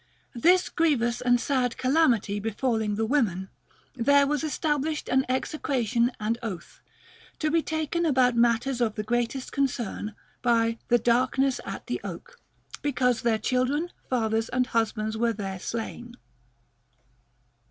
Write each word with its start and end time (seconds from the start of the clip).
This 0.33 0.67
grievous 0.67 1.21
and 1.21 1.39
sad 1.39 1.77
calamity 1.77 2.39
be 2.39 2.49
falling 2.49 2.95
the 2.95 3.05
women, 3.05 3.49
there 3.95 4.25
was 4.25 4.43
established 4.43 5.07
an 5.09 5.25
execration 5.29 6.11
and 6.19 6.39
oath— 6.41 6.81
to 7.37 7.51
be 7.51 7.61
taken 7.61 8.03
about 8.03 8.35
matters 8.35 8.81
of 8.81 8.95
the 8.95 9.03
greatest 9.03 9.51
con 9.51 9.67
cern— 9.67 10.15
by" 10.51 10.79
the 10.89 10.97
Darkness 10.97 11.61
at 11.65 11.85
the 11.85 12.01
Oak," 12.03 12.39
because 12.81 13.21
their 13.21 13.37
chil 13.37 13.65
dren, 13.65 13.91
fathers, 14.09 14.49
and 14.49 14.65
husbands 14.65 15.17
were 15.19 15.33
there 15.33 15.59
slain. 15.59 16.15